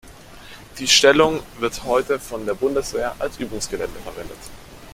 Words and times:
Die 0.79 0.87
Stellung 0.87 1.41
wird 1.59 1.83
heute 1.83 2.17
von 2.17 2.43
der 2.47 2.55
Bundeswehr 2.55 3.15
als 3.19 3.37
Übungsgelände 3.37 3.99
verwendet. 3.99 4.39